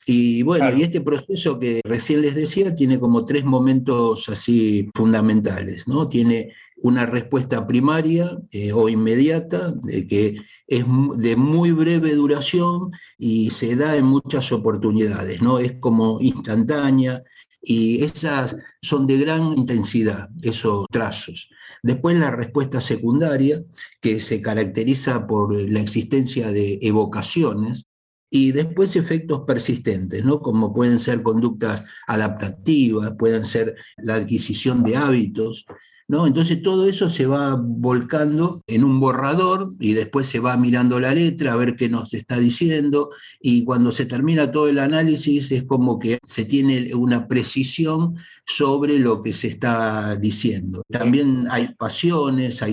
[0.06, 5.86] Y bueno, y este proceso que recién les decía tiene como tres momentos así fundamentales,
[5.86, 6.08] ¿no?
[6.08, 9.74] Tiene una respuesta primaria eh, o inmediata,
[10.08, 10.36] que
[10.66, 10.84] es
[11.16, 15.58] de muy breve duración y se da en muchas oportunidades, ¿no?
[15.58, 17.22] Es como instantánea
[17.60, 21.50] y esas son de gran intensidad, esos trazos.
[21.82, 23.62] Después la respuesta secundaria,
[24.00, 27.88] que se caracteriza por la existencia de evocaciones,
[28.30, 30.40] y después efectos persistentes, ¿no?
[30.40, 35.64] como pueden ser conductas adaptativas, pueden ser la adquisición de hábitos,
[36.08, 36.26] ¿no?
[36.26, 41.14] Entonces todo eso se va volcando en un borrador y después se va mirando la
[41.14, 45.64] letra a ver qué nos está diciendo y cuando se termina todo el análisis es
[45.64, 48.16] como que se tiene una precisión
[48.46, 50.82] sobre lo que se está diciendo.
[50.88, 52.72] También hay pasiones, hay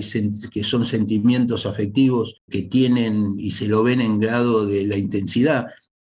[0.50, 5.66] que son sentimientos afectivos que tienen y se lo ven en grado de la intensidad.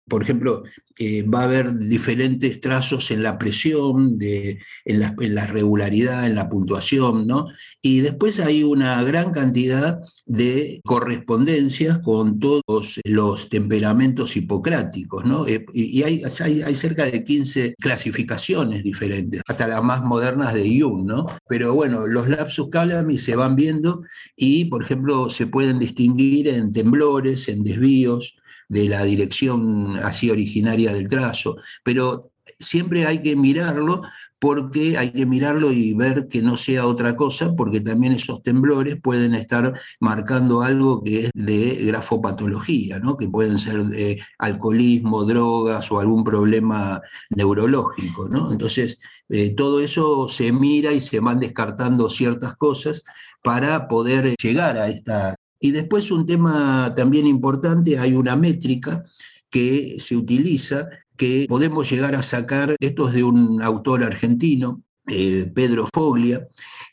[0.09, 0.63] Por ejemplo,
[1.01, 7.27] eh, va a haber diferentes trazos en la presión, en, la, regularidad, en la puntuación,
[7.27, 7.47] ¿no?
[7.81, 15.47] Y después hay una gran cantidad de correspondencias con todos los temperamentos hipocráticos, ¿no?
[15.47, 16.23] Eh, y, hay,
[16.65, 21.27] hay, cerca de 15 clasificaciones diferentes, hasta las más modernas de Jung, ¿no?
[21.49, 24.03] Pero bueno, los lapsus calami se van viendo
[24.37, 28.38] y, por ejemplo, se pueden distinguir en temblores, en desvíos,
[28.69, 34.03] de la dirección así originaria del trazo, pero siempre hay que mirarlo
[34.39, 39.01] porque hay que mirarlo y ver que no sea otra cosa, porque también esos temblores
[39.01, 43.17] pueden estar marcando algo que es de grafopatología, ¿no?
[43.17, 47.01] que pueden ser de alcoholismo, drogas o algún problema
[47.31, 48.29] neurológico.
[48.29, 48.53] ¿no?
[48.53, 53.03] Entonces, eh, todo eso se mira y se van descartando ciertas cosas
[53.43, 59.05] para poder llegar a esta y después un tema también importante, hay una métrica
[59.51, 65.51] que se utiliza, que podemos llegar a sacar, esto es de un autor argentino, eh,
[65.55, 66.47] Pedro Foglia,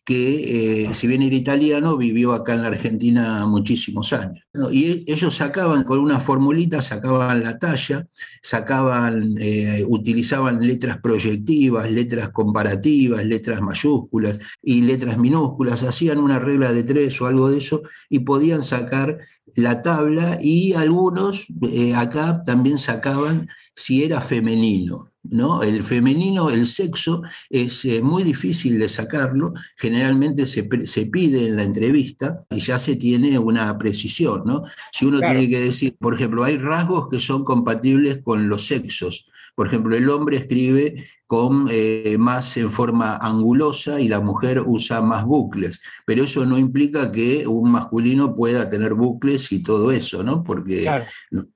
[0.05, 4.45] que eh, si bien era italiano, vivió acá en la Argentina muchísimos años.
[4.71, 8.07] Y ellos sacaban con una formulita, sacaban la talla,
[8.41, 16.71] sacaban, eh, utilizaban letras proyectivas, letras comparativas, letras mayúsculas y letras minúsculas, hacían una regla
[16.71, 19.17] de tres o algo de eso y podían sacar
[19.55, 21.47] la tabla y algunos
[21.95, 25.14] acá también sacaban si era femenino.
[25.29, 25.63] ¿No?
[25.63, 31.63] El femenino, el sexo, es eh, muy difícil de sacarlo, generalmente se, pide en la
[31.63, 34.43] entrevista y ya se tiene una precisión.
[34.45, 34.63] ¿no?
[34.91, 39.27] Si uno tiene que decir, por ejemplo, hay rasgos que son compatibles con los sexos,
[39.55, 45.01] Por ejemplo, el hombre escribe con eh, más en forma angulosa y la mujer usa
[45.01, 50.23] más bucles, pero eso no implica que un masculino pueda tener bucles y todo eso,
[50.23, 50.43] ¿no?
[50.43, 50.87] Porque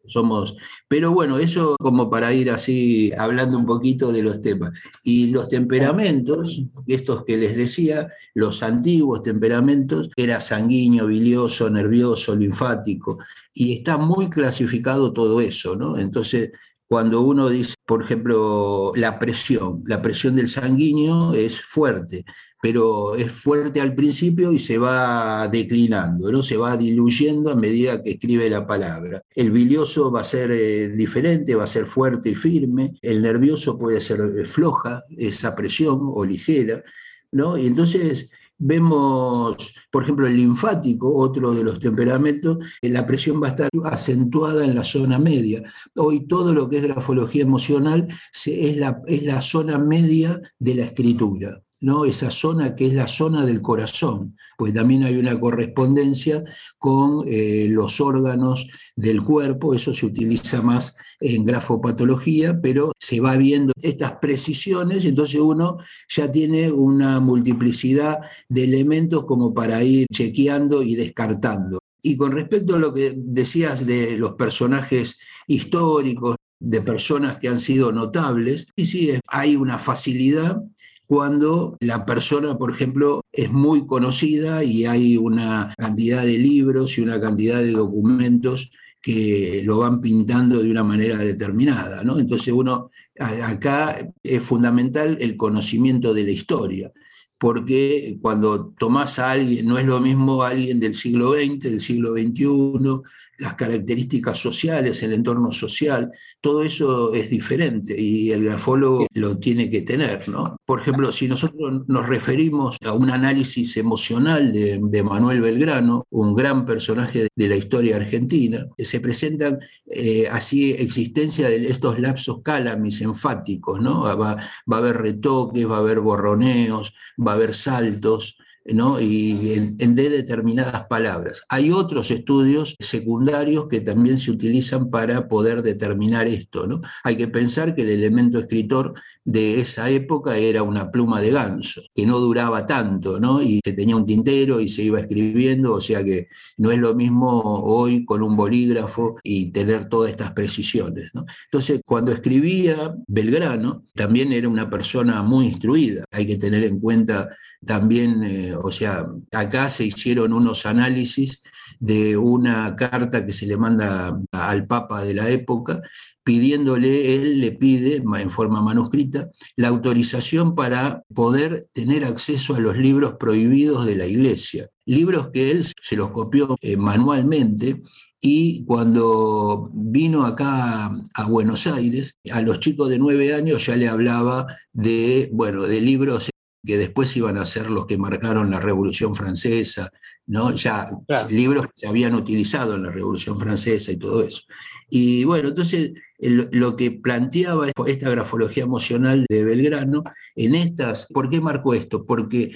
[0.08, 0.58] somos...
[0.88, 4.82] Pero bueno, eso como para ir así hablando un poquito de los temas.
[5.04, 13.20] Y los temperamentos, estos que les decía, los antiguos temperamentos, era sanguíneo, bilioso, nervioso, linfático,
[13.54, 15.98] y está muy clasificado todo eso, ¿no?
[15.98, 16.52] Entonces,
[16.90, 22.26] cuando uno dice, por ejemplo, la presión, la presión del sanguíneo es fuerte,
[22.60, 26.42] pero es fuerte al principio y se va declinando, ¿no?
[26.42, 29.22] se va diluyendo a medida que escribe la palabra.
[29.36, 33.78] El bilioso va a ser eh, diferente, va a ser fuerte y firme, el nervioso
[33.78, 36.84] puede ser eh, floja, esa presión o ligera,
[37.32, 37.56] ¿no?
[37.56, 43.50] Y entonces Vemos, por ejemplo, el linfático, otro de los temperamentos, la presión va a
[43.52, 45.64] estar acentuada en la zona media.
[45.96, 48.08] Hoy todo lo que es grafología emocional
[48.46, 51.62] es la, es la zona media de la escritura.
[51.82, 52.06] ¿No?
[52.06, 56.44] esa zona que es la zona del corazón, pues también hay una correspondencia
[56.78, 63.38] con eh, los órganos del cuerpo, eso se utiliza más en grafopatología, pero se va
[63.38, 65.78] viendo estas precisiones, entonces uno
[66.10, 71.80] ya tiene una multiplicidad de elementos como para ir chequeando y descartando.
[72.02, 77.60] Y con respecto a lo que decías de los personajes históricos, de personas que han
[77.60, 80.62] sido notables, y sí, hay una facilidad
[81.10, 87.02] cuando la persona, por ejemplo, es muy conocida y hay una cantidad de libros y
[87.02, 88.70] una cantidad de documentos
[89.02, 92.04] que lo van pintando de una manera determinada.
[92.04, 96.92] Entonces uno, acá es fundamental el conocimiento de la historia,
[97.40, 102.12] porque cuando tomás a alguien, no es lo mismo alguien del siglo XX, del siglo
[102.12, 103.02] XXI,
[103.40, 109.70] las características sociales, el entorno social, todo eso es diferente y el grafólogo lo tiene
[109.70, 110.28] que tener.
[110.28, 110.58] ¿no?
[110.66, 116.66] Por ejemplo, si nosotros nos referimos a un análisis emocional de, Manuel Belgrano, un gran
[116.66, 123.82] personaje de la historia argentina, se presentan eh, así existencia de estos lapsos cálamis enfáticos,
[123.82, 124.02] ¿no?
[124.02, 128.38] Va, va a haber retoques, va a haber borroneos, va a haber saltos
[128.70, 131.44] y en, de determinadas palabras.
[131.50, 136.68] Hay otros estudios secundarios que también se utilizan para poder determinar esto.
[136.68, 136.82] ¿no?
[137.04, 138.94] Hay que pensar que el elemento escritor
[139.26, 143.42] de esa época era una pluma de ganso, que no duraba tanto, ¿no?
[143.42, 146.28] y se tenía un tintero y se iba escribiendo, o sea que
[146.58, 151.12] no es lo mismo hoy con un bolígrafo y tener todas estas precisiones.
[151.14, 151.26] ¿no?
[151.46, 156.06] Entonces, cuando escribía Belgrano, también era una persona muy instruida.
[156.12, 157.30] Hay que tener en cuenta
[157.66, 161.44] también, eh, o sea, acá se hicieron unos análisis
[161.80, 165.82] de una carta que se le manda al Papa de la época,
[166.24, 172.78] pidiéndole, él le pide en forma manuscrita la autorización para poder tener acceso a los
[172.78, 177.82] libros prohibidos de la Iglesia, libros que él se los copió eh, manualmente
[178.22, 183.88] y cuando vino acá a Buenos Aires, a los chicos de nueve años ya le
[183.88, 186.30] hablaba de, bueno, de libros
[186.70, 189.92] que después iban a ser los que marcaron la Revolución Francesa,
[190.28, 190.54] ¿no?
[190.54, 190.88] ya
[191.28, 194.44] libros que se habían utilizado en la Revolución Francesa y todo eso.
[194.88, 200.04] Y bueno, entonces lo que planteaba esta grafología emocional de Belgrano,
[200.36, 202.06] en estas, ¿por qué marcó esto?
[202.06, 202.52] Porque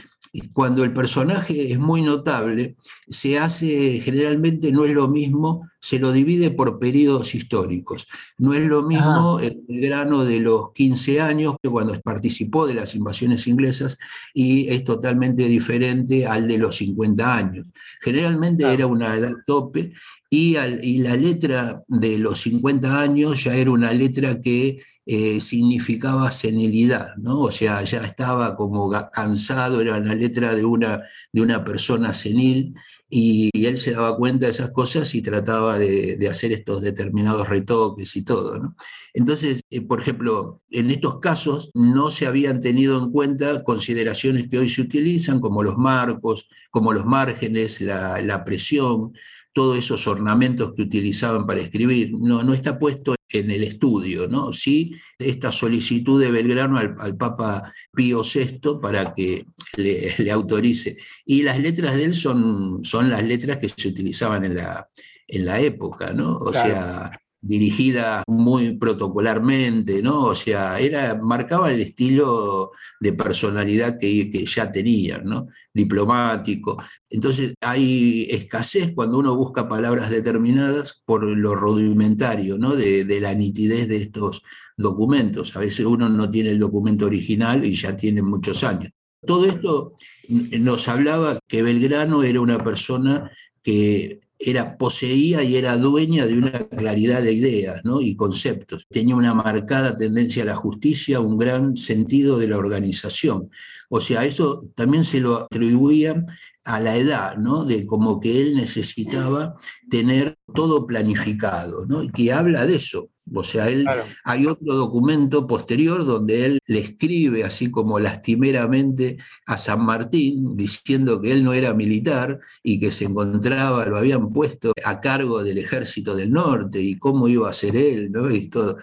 [0.53, 2.75] cuando el personaje es muy notable,
[3.07, 8.07] se hace generalmente, no es lo mismo, se lo divide por periodos históricos.
[8.39, 12.95] No es lo mismo el grano de los 15 años, que cuando participó de las
[12.95, 13.99] invasiones inglesas,
[14.33, 17.67] y es totalmente diferente al de los 50 años.
[18.01, 19.93] Generalmente era una edad tope
[20.31, 26.31] y, y la letra de los 50 años ya era una letra que eh, significaba
[26.31, 27.39] senilidad, ¿no?
[27.41, 32.75] O sea, ya estaba como cansado, era la letra de una, de una persona senil,
[33.09, 38.15] y, él se daba cuenta de esas cosas y trataba de, hacer estos determinados retoques
[38.15, 38.75] y todo, ¿no?
[39.13, 44.57] Entonces, eh, por ejemplo, en estos casos no se habían tenido en cuenta consideraciones que
[44.57, 49.13] hoy se utilizan, como los marcos, como los márgenes, la, la presión,
[49.53, 52.13] todos esos ornamentos que utilizaban para escribir.
[52.13, 54.53] No, no está puesto en el estudio, ¿no?
[54.53, 59.45] Sí, esta solicitud de Belgrano al, Papa Pío VI para que
[59.77, 60.97] le, autorice.
[61.25, 64.89] Y las letras de él son, son las letras que se utilizaban en la,
[65.27, 66.37] en la época, ¿no?
[66.37, 67.11] O sea,
[67.43, 70.27] dirigida muy protocolarmente, ¿no?
[70.27, 72.71] O sea, era, marcaba el estilo
[73.01, 75.47] de personalidad que, que ya tenían, ¿no?
[75.73, 76.81] Diplomático.
[77.09, 82.77] Entonces hay escasez cuando uno busca palabras determinadas por lo rudimentario, ¿no?
[82.77, 84.41] De, de la nitidez de estos
[84.77, 85.53] documentos.
[85.57, 88.93] A veces uno no tiene el documento original y ya tiene muchos años.
[89.25, 89.95] Todo esto
[90.29, 93.31] nos hablaba que Belgrano era una persona
[93.61, 98.01] que era, poseía y era dueña de una claridad de ideas ¿no?
[98.01, 98.85] y conceptos.
[98.89, 103.49] Tenía una marcada tendencia a la justicia, un gran sentido de la organización.
[103.89, 106.25] O sea, eso también se lo atribuían
[106.63, 107.65] a la edad, ¿no?
[107.65, 109.55] De como que él necesitaba
[109.89, 112.03] tener todo planificado, ¿no?
[112.03, 113.09] Y que habla de eso.
[113.31, 113.85] O sea, él,
[114.25, 121.21] hay otro documento posterior donde él le escribe así como lastimeramente a San Martín, diciendo
[121.21, 125.57] que él no era militar y que se encontraba, lo habían puesto a cargo del
[125.57, 128.29] ejército del norte y cómo iba a ser él, ¿no?
[128.29, 128.77] Y todo.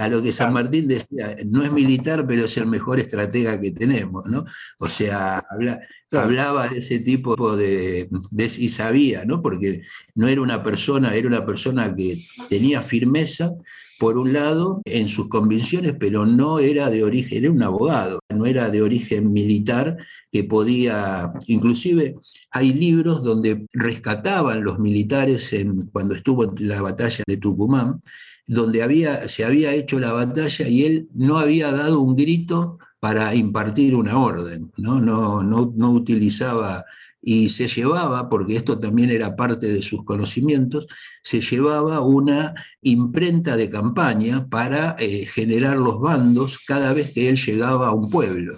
[0.00, 3.72] A lo que San Martín decía, no es militar, pero es el mejor estratega que
[3.72, 4.44] tenemos, ¿no?
[4.78, 5.78] O sea, habla,
[6.10, 9.42] hablaba de ese tipo de, de, y sabía, ¿no?
[9.42, 9.82] Porque
[10.14, 13.52] no era una persona, era una persona que tenía firmeza,
[13.98, 18.44] por un lado, en sus convicciones, pero no era de origen, era un abogado, no
[18.44, 19.96] era de origen militar
[20.30, 22.16] que podía, inclusive
[22.50, 28.02] hay libros donde rescataban los militares en, cuando estuvo en la batalla de Tucumán,
[28.46, 33.34] donde había, se había hecho la batalla y él no había dado un grito para
[33.34, 36.84] impartir una orden, no, no, no, no utilizaba
[37.24, 40.86] y se llevaba, porque esto también era parte de sus conocimientos,
[41.22, 47.36] se llevaba una imprenta de campaña para eh, generar los bandos cada vez que él
[47.36, 48.54] llegaba a un pueblo.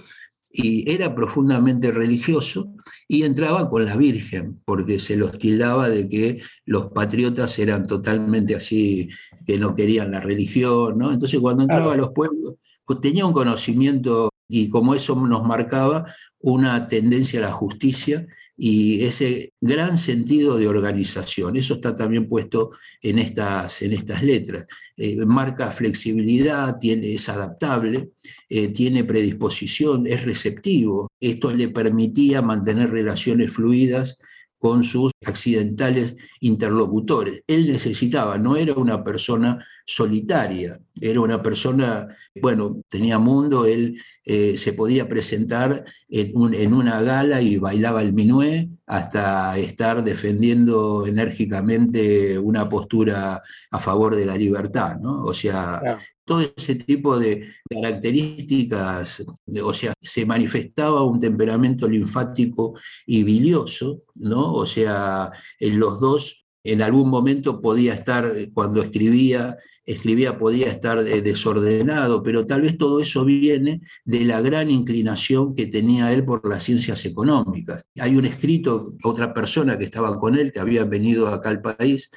[0.59, 2.73] Y era profundamente religioso
[3.07, 8.55] y entraba con la Virgen, porque se los tildaba de que los patriotas eran totalmente
[8.55, 9.11] así,
[9.47, 11.13] que no querían la religión, ¿no?
[11.13, 12.55] Entonces cuando entraba a los pueblos,
[12.87, 16.07] pues, tenía un conocimiento y como eso nos marcaba
[16.41, 18.27] una tendencia a la justicia
[18.57, 21.57] y ese gran sentido de organización.
[21.57, 22.71] Eso está también puesto
[23.03, 24.67] en estas, en estas letras.
[24.99, 28.13] Eh, marca flexibilidad, tiene, es adaptable,
[28.49, 31.11] eh, tiene predisposición, es receptivo.
[31.21, 34.19] Esto le permitía mantener relaciones fluidas
[34.59, 37.43] con sus accidentales interlocutores.
[37.47, 44.57] Él necesitaba, no era una persona solitaria, era una persona, bueno, tenía mundo, él eh,
[44.57, 52.39] se podía presentar en, en, una gala y bailaba el minué hasta estar defendiendo enérgicamente
[52.39, 55.23] una postura a favor de la libertad, ¿no?
[55.23, 55.81] O sea,
[56.27, 59.25] todo ese tipo de características,
[59.63, 62.75] o sea, se manifestaba un temperamento linfático
[63.07, 64.53] y bilioso, ¿no?
[64.53, 70.99] O sea, en los dos en algún momento podía estar, cuando escribía, escribía podía estar
[70.99, 76.25] eh, desordenado, pero tal vez todo eso viene de la gran inclinación que tenía él
[76.25, 77.85] por las ciencias económicas.
[78.01, 82.11] Hay un escrito, otra persona que estaba con él, que había venido acá al país,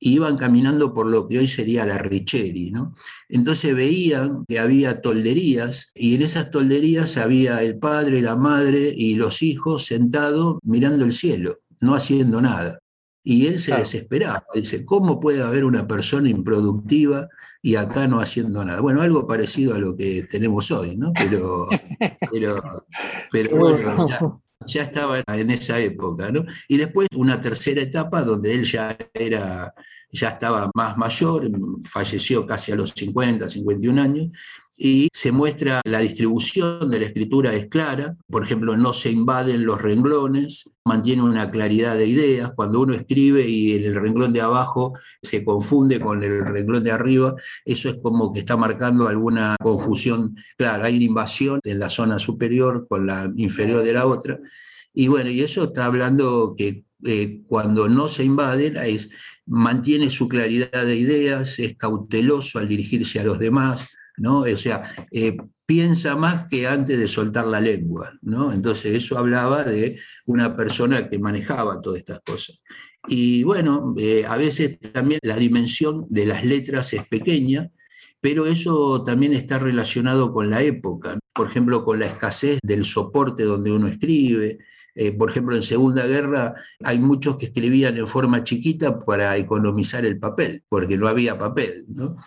[0.00, 2.94] iban caminando por lo que hoy sería la Richeri, ¿no?
[3.28, 9.14] Entonces veían que había tolderías y en esas tolderías había el padre, la madre y
[9.16, 12.80] los hijos sentados mirando el cielo, no haciendo nada.
[13.24, 17.28] Y él se desesperaba, dice, ¿cómo puede haber una persona improductiva
[17.60, 18.80] y acá no haciendo nada?
[18.80, 21.12] Bueno, algo parecido a lo que tenemos hoy, ¿no?
[21.12, 21.66] Pero,
[22.32, 22.62] pero,
[23.30, 24.18] pero bueno, ya,
[24.66, 26.44] ya estaba en esa época, ¿no?
[26.66, 29.72] Y después una tercera etapa donde él ya era,
[30.10, 31.50] ya estaba más mayor,
[31.84, 34.30] falleció casi a los 50, 51 años,
[34.80, 39.66] y se muestra la distribución de la escritura es clara, por ejemplo, no se invaden
[39.66, 44.92] los renglones, mantiene una claridad de ideas, cuando uno escribe y el renglón de abajo
[45.20, 50.36] se confunde con el renglón de arriba, eso es como que está marcando alguna confusión,
[50.56, 54.38] claro, hay una invasión en la zona superior con la inferior de la otra,
[54.94, 58.76] y bueno, y eso está hablando que eh, cuando no se invaden
[59.46, 65.36] mantiene su claridad de ideas, es cauteloso al dirigirse a los demás, O sea, eh,
[65.66, 68.52] piensa más que antes de soltar la lengua, ¿no?
[68.52, 72.62] Entonces eso hablaba de una persona que manejaba todas estas cosas.
[73.06, 77.70] Y bueno, eh, a veces también la dimensión de las letras es pequeña,
[78.20, 83.44] pero eso también está relacionado con la época, por ejemplo, con la escasez del soporte
[83.44, 84.58] donde uno escribe,
[85.00, 90.04] eh, por ejemplo, en Segunda Guerra hay muchos que escribían en forma chiquita para economizar
[90.04, 91.86] el papel, porque no había papel.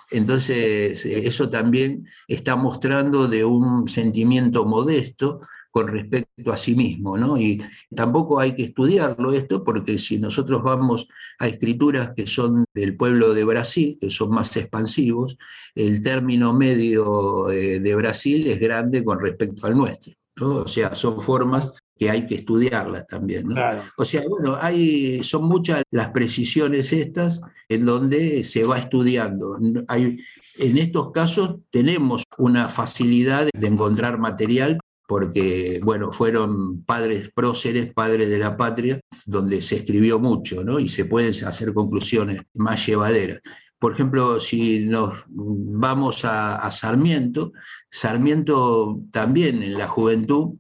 [0.10, 7.18] Entonces, eh, eso también está mostrando de un sentimiento modesto con respecto a sí mismo.
[7.38, 7.62] Y
[7.94, 11.10] tampoco hay que estudiarlo esto porque si nosotros vamos
[11.40, 15.38] a escrituras que son del pueblo de Brasil, que son más expansivos,
[15.76, 20.14] el término medio eh, de Brasil es grande con respecto al nuestro.
[20.40, 23.48] O sea, son formas que hay que estudiarlas también.
[23.48, 23.56] ¿no?
[23.96, 29.60] O sea, bueno, hay, son muchas las precisiones estas en donde se va estudiando.
[29.88, 30.18] Hay,
[30.58, 38.32] en estos casos tenemos una facilidad de encontrar material porque, bueno, fueron padres próceres, padres
[38.32, 40.80] de la patria, donde se escribió mucho, ¿no?
[40.80, 43.42] Y se pueden hacer conclusiones más llevaderas.
[43.78, 47.52] Por ejemplo, si nos vamos a, Sarmiento,
[47.90, 50.56] Sarmiento también en la juventud,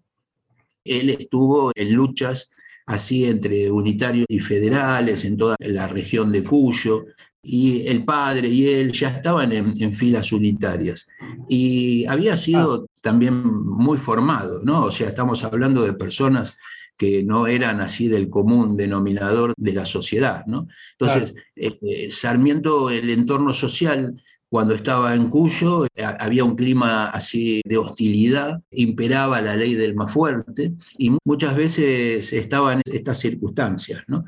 [0.83, 2.51] él estuvo en luchas
[2.85, 7.05] así entre unitarios y federales en toda la región de Cuyo,
[7.43, 11.07] y el padre y él ya estaban en, filas unitarias.
[11.49, 12.99] Y había sido ah.
[13.01, 14.85] también muy formado, ¿no?
[14.85, 16.55] O sea, estamos hablando de personas
[16.97, 20.67] que no eran así del común denominador de la sociedad, ¿no?
[20.91, 24.21] Entonces, eh, eh, Sarmiento, el entorno social,
[24.51, 29.95] cuando estaba en Cuyo, eh, había un clima así de hostilidad, imperaba la ley del
[29.95, 34.25] más fuerte y muchas veces estaban estas circunstancias, ¿no?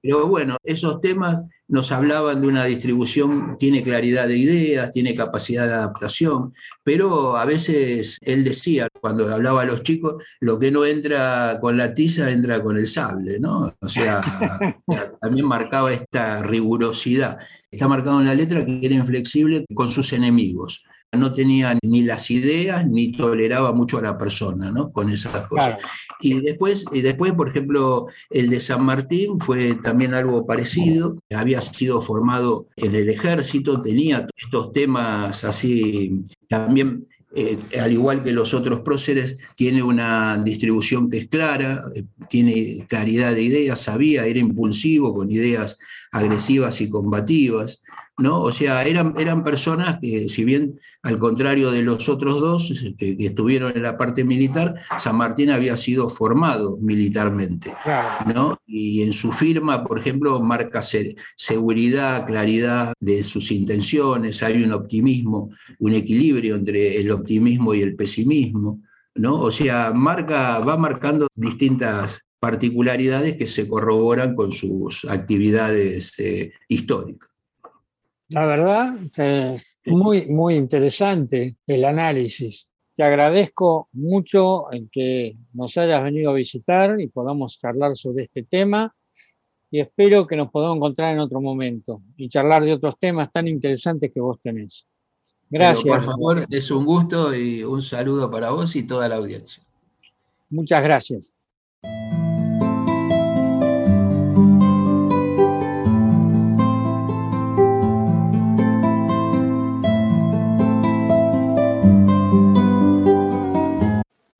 [0.00, 5.66] Pero bueno, esos temas nos hablaban de una distribución, tiene claridad de ideas, tiene capacidad
[5.66, 10.86] de adaptación, pero a veces él decía, cuando hablaba a los chicos, lo que no
[10.86, 13.74] entra con la tiza entra con el sable, ¿no?
[13.80, 14.22] O sea,
[15.20, 17.38] también marcaba esta rigurosidad.
[17.76, 20.84] Está marcado en la letra que era inflexible con sus enemigos
[21.16, 24.92] no tenía ni las ideas ni toleraba mucho a la persona, ¿no?
[24.92, 25.78] Con esas cosas.
[26.20, 31.18] Y, después, y después, por ejemplo, el de San Martín fue también algo parecido.
[31.34, 37.06] Había sido formado en el ejército, tenía estos temas así también.
[37.38, 42.86] Eh, al igual que los otros próceres, tiene una distribución que es clara, eh, tiene
[42.88, 45.78] claridad de ideas, sabía, era impulsivo, con ideas
[46.12, 47.82] agresivas y combativas.
[48.18, 48.40] ¿no?
[48.40, 53.16] O sea, eran, eran personas que, si bien al contrario de los otros dos que,
[53.20, 57.74] estuvieron en la parte militar, San Martín había sido formado militarmente,
[58.34, 58.58] ¿no?
[58.66, 60.80] Y en su firma, por ejemplo, marca
[61.36, 67.96] seguridad, claridad de sus intenciones, hay un optimismo, un equilibrio entre el optimismo y el
[67.96, 68.80] pesimismo,
[69.14, 69.40] ¿no?
[69.40, 77.30] O sea, marca, va marcando distintas particularidades que se corroboran con sus actividades eh, históricas.
[78.28, 79.56] La verdad, que
[79.86, 82.68] muy, muy interesante el análisis.
[82.94, 88.42] Te agradezco mucho en que nos hayas venido a visitar y podamos charlar sobre este
[88.42, 88.94] tema
[89.70, 93.46] y espero que nos podamos encontrar en otro momento y charlar de otros temas tan
[93.48, 94.86] interesantes que vos tenés.
[95.48, 95.84] Gracias.
[95.84, 99.62] por favor, es un gusto y un saludo para vos y toda la audiencia.
[100.48, 101.36] Muchas gracias.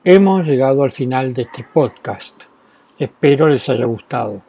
[0.09, 2.45] Hemos llegado al final de este podcast.
[2.97, 4.41] Espero les haya gustado.